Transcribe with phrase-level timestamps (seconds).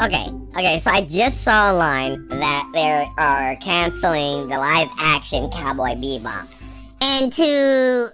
[0.00, 5.92] Okay, okay, so I just saw online that they are canceling the live action Cowboy
[6.00, 6.48] Bebop.
[7.02, 8.08] And to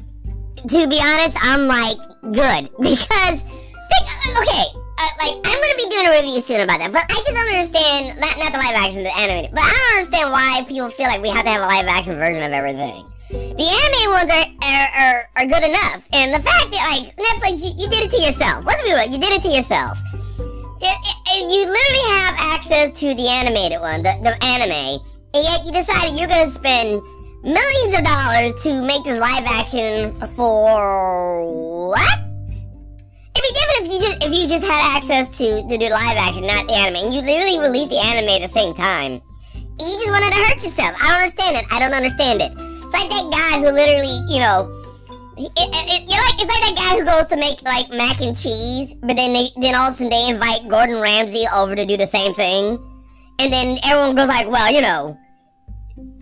[0.66, 1.98] to be honest, I'm like,
[2.34, 2.66] good.
[2.82, 4.04] Because, think,
[4.34, 4.66] okay,
[4.98, 7.54] uh, like, I'm gonna be doing a review soon about that, but I just don't
[7.54, 11.06] understand, not, not the live action, the animated, but I don't understand why people feel
[11.06, 13.06] like we have to have a live action version of everything.
[13.30, 17.62] The animated ones are, are, are, are good enough, and the fact that, like, Netflix,
[17.62, 18.66] you, you did it to yourself.
[18.66, 20.02] Let's be real, you did it to yourself.
[20.82, 20.98] It,
[22.66, 24.98] access to the animated one, the, the anime,
[25.34, 26.98] and yet you decided you're gonna spend
[27.46, 31.46] millions of dollars to make this live action for
[31.94, 32.18] what?
[32.50, 36.18] It'd be different if you just if you just had access to to do live
[36.18, 39.22] action, not the anime, and you literally released the anime at the same time.
[39.78, 40.90] You just wanted to hurt yourself.
[40.98, 41.64] I don't understand it.
[41.70, 42.50] I don't understand it.
[42.50, 44.66] It's like that guy who literally, you know,
[45.36, 48.32] it, it, it, like it's like that guy who goes to make like mac and
[48.32, 51.84] cheese, but then they then all of a sudden they invite Gordon Ramsay over to
[51.84, 52.80] do the same thing,
[53.40, 55.12] and then everyone goes like, well, you know,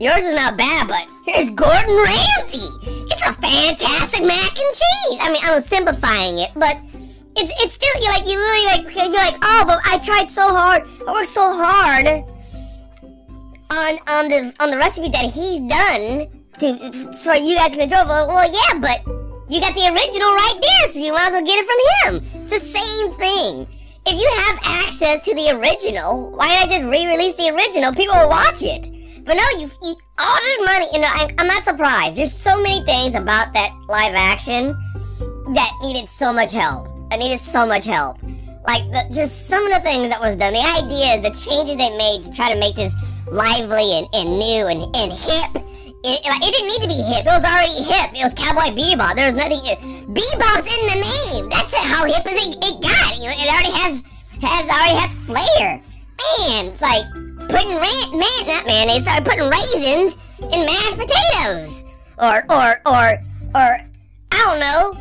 [0.02, 2.66] yours is not bad, but here's Gordon Ramsay.
[3.06, 5.18] It's a fantastic mac and cheese.
[5.22, 6.74] I mean, I'm simplifying it, but
[7.38, 10.50] it's it's still you're like you literally like you're like oh, but I tried so
[10.50, 10.82] hard.
[11.06, 12.26] I worked so hard
[13.70, 16.68] on on the on the recipe that he's done to
[17.24, 18.04] for you guys enjoy.
[18.04, 19.00] But well, yeah, but
[19.48, 22.42] you got the original right there, so you might as well get it from him.
[22.42, 23.66] It's the same thing.
[24.06, 27.92] If you have access to the original, why not just re-release the original?
[27.92, 28.92] People will watch it.
[29.24, 30.98] But no, you, you all this money.
[31.00, 32.16] Know, I, I'm not surprised.
[32.16, 34.76] There's so many things about that live action
[35.54, 36.88] that needed so much help.
[37.12, 38.22] I needed so much help.
[38.68, 41.92] Like the, just some of the things that was done, the ideas, the changes they
[41.96, 42.92] made to try to make this
[43.28, 45.63] lively and, and new and, and hip.
[46.04, 47.24] It, it didn't need to be hip.
[47.24, 48.12] It was already hip.
[48.12, 49.16] It was Cowboy Bebop.
[49.16, 49.64] There was nothing.
[50.12, 51.48] Bebop's in the name.
[51.48, 53.16] That's how hip it, it got.
[53.16, 54.04] You know, it already has
[54.44, 55.80] has already has flair.
[55.80, 57.08] Man, it's like
[57.48, 59.08] putting man, not mayonnaise.
[59.08, 61.88] Sorry, putting raisins in mashed potatoes,
[62.20, 63.06] or or or
[63.56, 63.70] or
[64.28, 64.92] I don't know,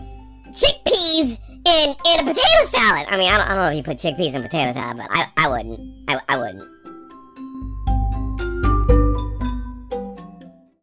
[0.55, 1.35] chickpeas
[1.67, 3.11] in in a potato salad.
[3.11, 5.07] I mean, I don't, I don't know if you put chickpeas in potato salad, but
[5.11, 5.79] I I wouldn't.
[6.07, 6.63] I, I wouldn't.